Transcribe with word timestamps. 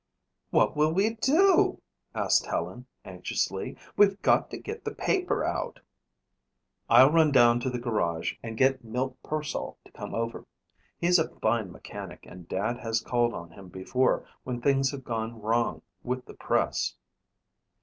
"What 0.49 0.75
will 0.75 0.91
we 0.91 1.11
do?" 1.13 1.79
asked 2.15 2.47
Helen 2.47 2.87
anxiously. 3.05 3.77
"We've 3.95 4.19
got 4.23 4.49
to 4.49 4.57
get 4.57 4.83
the 4.83 4.95
paper 4.95 5.43
out." 5.45 5.79
"I'll 6.89 7.11
run 7.11 7.31
down 7.31 7.59
to 7.59 7.69
the 7.69 7.77
garage 7.77 8.33
and 8.41 8.57
get 8.57 8.83
Milt 8.83 9.15
Pearsall 9.21 9.77
to 9.85 9.91
come 9.91 10.15
over. 10.15 10.47
He's 10.97 11.19
a 11.19 11.29
fine 11.29 11.71
mechanic 11.71 12.25
and 12.27 12.49
Dad 12.49 12.79
has 12.79 12.99
called 13.01 13.35
on 13.35 13.51
him 13.51 13.67
before 13.69 14.25
when 14.43 14.59
things 14.59 14.89
have 14.89 15.03
gone 15.03 15.39
wrong 15.39 15.83
with 16.03 16.25
the 16.25 16.33
press." 16.33 16.95